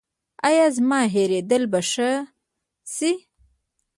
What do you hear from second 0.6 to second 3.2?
زما هیریدل به ښه شي؟